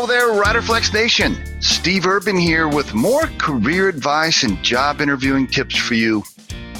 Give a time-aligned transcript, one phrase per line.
[0.00, 1.36] Hello there, Riderflex Nation.
[1.60, 6.24] Steve Urban here with more career advice and job interviewing tips for you.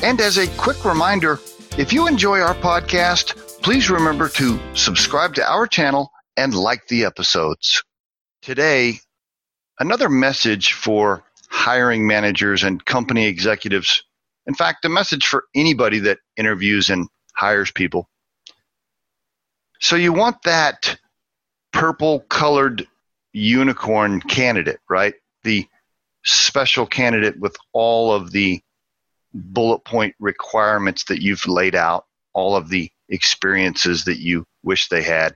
[0.03, 1.39] And as a quick reminder,
[1.77, 7.05] if you enjoy our podcast, please remember to subscribe to our channel and like the
[7.05, 7.85] episodes.
[8.41, 9.01] Today,
[9.79, 14.03] another message for hiring managers and company executives.
[14.47, 17.07] In fact, a message for anybody that interviews and
[17.37, 18.09] hires people.
[19.79, 20.99] So you want that
[21.75, 22.87] purple colored
[23.33, 25.15] unicorn candidate, right?
[25.45, 25.67] The
[26.25, 28.61] special candidate with all of the
[29.33, 35.03] bullet point requirements that you've laid out, all of the experiences that you wish they
[35.03, 35.35] had.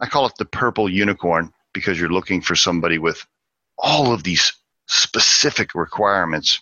[0.00, 3.24] I call it the purple unicorn because you're looking for somebody with
[3.78, 4.52] all of these
[4.86, 6.60] specific requirements.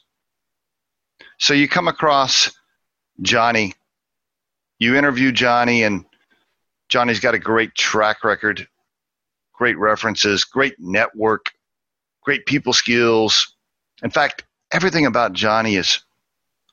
[1.39, 2.51] So you come across
[3.21, 3.75] Johnny,
[4.79, 6.05] you interview Johnny, and
[6.89, 8.67] Johnny's got a great track record,
[9.53, 11.53] great references, great network,
[12.23, 13.57] great people skills.
[14.03, 16.01] In fact, everything about Johnny is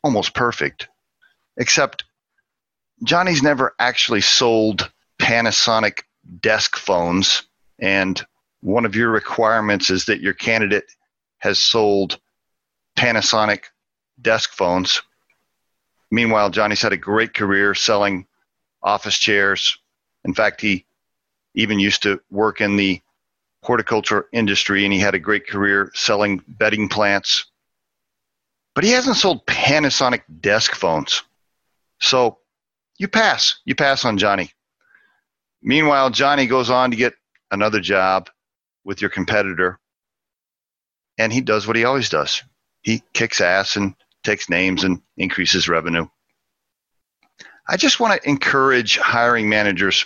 [0.04, 0.88] almost perfect,
[1.58, 2.06] except
[3.04, 6.04] Johnny's never actually sold Panasonic
[6.40, 7.44] desk phones.
[7.80, 8.22] And
[8.62, 10.86] one of your requirements is that your candidate
[11.40, 12.20] has sold
[12.98, 13.66] Panasonic
[14.22, 15.02] desk phones.
[16.12, 18.26] Meanwhile, Johnny's had a great career selling
[18.82, 19.78] office chairs,
[20.24, 20.86] in fact, he
[21.56, 23.02] even used to work in the
[23.64, 27.46] horticulture industry and he had a great career selling bedding plants.
[28.76, 31.24] But he hasn't sold Panasonic desk phones.
[32.00, 32.38] So
[32.98, 33.60] you pass.
[33.66, 34.52] You pass on Johnny.
[35.62, 37.16] Meanwhile, Johnny goes on to get
[37.52, 38.30] another job
[38.86, 39.80] with your competitor.
[41.18, 42.44] And he does what he always does
[42.82, 46.08] he kicks ass and takes names and increases revenue.
[47.68, 50.06] I just want to encourage hiring managers.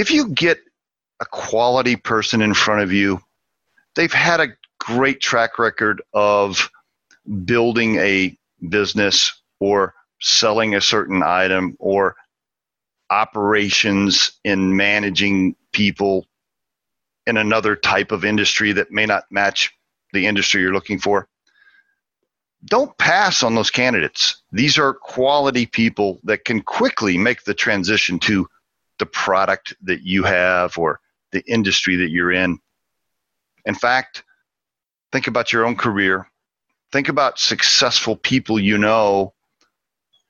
[0.00, 0.62] If you get
[1.20, 3.20] a quality person in front of you,
[3.94, 6.70] they've had a great track record of
[7.44, 8.34] building a
[8.66, 12.16] business or selling a certain item or
[13.10, 16.24] operations in managing people
[17.26, 19.70] in another type of industry that may not match
[20.14, 21.28] the industry you're looking for
[22.64, 24.42] don't pass on those candidates.
[24.52, 28.46] These are quality people that can quickly make the transition to
[29.00, 31.00] the product that you have or
[31.32, 32.60] the industry that you're in.
[33.64, 34.22] In fact,
[35.10, 36.28] think about your own career.
[36.92, 39.34] Think about successful people you know.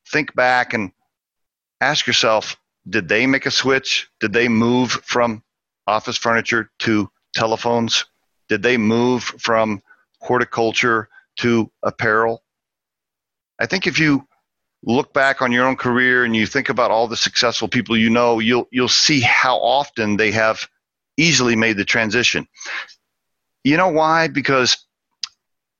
[0.08, 0.92] Think back and
[1.80, 2.56] ask yourself
[2.88, 4.08] did they make a switch?
[4.20, 5.42] Did they move from
[5.86, 8.06] office furniture to telephones?
[8.48, 9.82] Did they move from
[10.20, 11.08] horticulture
[11.40, 12.42] to apparel.
[13.58, 14.26] I think if you
[14.82, 18.10] look back on your own career and you think about all the successful people you
[18.10, 20.66] know, you'll you'll see how often they have
[21.16, 22.46] easily made the transition.
[23.62, 24.28] You know why?
[24.28, 24.86] Because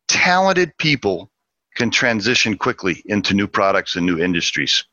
[0.08, 1.30] talented people
[1.76, 4.84] can transition quickly into new products and new industries.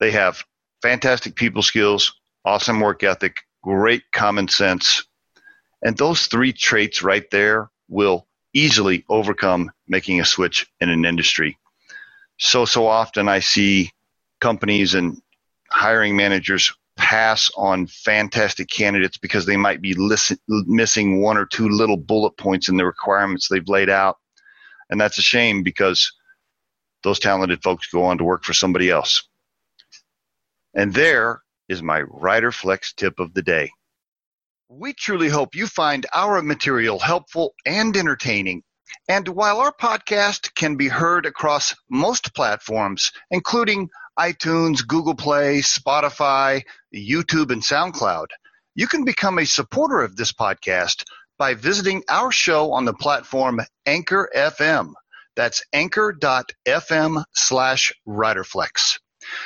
[0.00, 0.44] They have
[0.82, 2.12] fantastic people skills,
[2.44, 5.04] awesome work ethic, great common sense.
[5.82, 11.56] And those three traits right there will easily overcome making a switch in an industry.
[12.38, 13.90] So, so often I see
[14.40, 15.20] companies and
[15.70, 21.68] hiring managers pass on fantastic candidates because they might be listen, missing one or two
[21.68, 24.18] little bullet points in the requirements they've laid out.
[24.90, 26.12] And that's a shame because
[27.02, 29.22] those talented folks go on to work for somebody else.
[30.74, 33.70] And there is my Riderflex tip of the day.
[34.68, 38.62] We truly hope you find our material helpful and entertaining.
[39.08, 43.88] And while our podcast can be heard across most platforms, including
[44.18, 46.62] iTunes, Google Play, Spotify,
[46.94, 48.26] YouTube, and SoundCloud,
[48.74, 51.04] you can become a supporter of this podcast
[51.38, 54.92] by visiting our show on the platform Anchor FM.
[55.36, 58.98] That's anchor.fm slash riderflex.